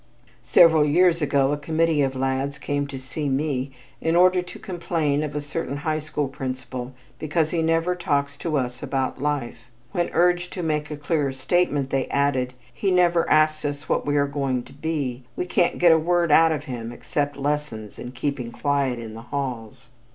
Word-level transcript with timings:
Several 0.47 0.83
years 0.83 1.21
ago 1.21 1.51
a 1.51 1.57
committee 1.57 2.01
of 2.01 2.15
lads 2.15 2.57
came 2.57 2.87
to 2.87 2.97
see 2.97 3.29
me 3.29 3.69
in 4.01 4.15
order 4.15 4.41
to 4.41 4.57
complain 4.57 5.21
of 5.21 5.35
a 5.35 5.41
certain 5.41 5.77
high 5.77 5.99
school 5.99 6.27
principal 6.27 6.93
because 7.19 7.51
"He 7.51 7.61
never 7.61 7.93
talks 7.93 8.35
to 8.37 8.57
us 8.57 8.81
about 8.81 9.21
life." 9.21 9.65
When 9.91 10.09
urged 10.11 10.51
to 10.53 10.63
make 10.63 10.89
a 10.89 10.97
clearer 10.97 11.33
statement, 11.33 11.91
they 11.91 12.07
added, 12.07 12.55
"He 12.73 12.89
never 12.89 13.29
asks 13.29 13.63
us 13.63 13.87
what 13.87 14.03
we 14.07 14.17
are 14.17 14.25
going 14.25 14.63
to 14.63 14.73
be; 14.73 15.21
we 15.35 15.45
can't 15.45 15.77
get 15.77 15.91
a 15.91 15.99
word 15.99 16.31
out 16.31 16.51
of 16.51 16.63
him, 16.63 16.91
excepting 16.91 17.43
lessons 17.43 17.99
and 17.99 18.15
keeping 18.15 18.51
quiet 18.51 18.97
in 18.97 19.13
the 19.13 19.21
halls." 19.29 19.89